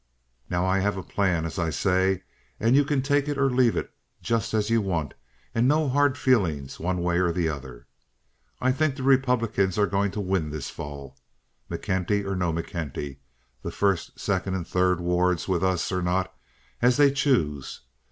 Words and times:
"Now, 0.49 0.65
I 0.65 0.79
have 0.79 0.97
a 0.97 1.03
plan, 1.03 1.45
as 1.45 1.59
I 1.59 1.69
say, 1.69 2.23
and 2.59 2.75
you 2.75 2.83
can 2.83 3.03
take 3.03 3.27
it 3.27 3.37
or 3.37 3.51
leave 3.51 3.77
it, 3.77 3.93
just 4.19 4.51
as 4.55 4.71
you 4.71 4.81
want, 4.81 5.13
and 5.53 5.67
no 5.67 5.87
hard 5.89 6.17
feelings 6.17 6.79
one 6.79 7.03
way 7.03 7.19
or 7.19 7.31
the 7.31 7.47
other. 7.47 7.85
I 8.59 8.71
think 8.71 8.95
the 8.95 9.03
Republicans 9.03 9.77
are 9.77 9.85
going 9.85 10.09
to 10.13 10.19
win 10.19 10.49
this 10.49 10.71
fall—McKenty 10.71 12.25
or 12.25 12.35
no 12.35 12.51
McKenty—first, 12.51 14.19
second, 14.19 14.55
and 14.55 14.67
third 14.67 14.99
wards 15.01 15.47
with 15.47 15.63
us 15.63 15.91
or 15.91 16.01
not, 16.01 16.33
as 16.81 16.97
they 16.97 17.11
choose. 17.11 17.81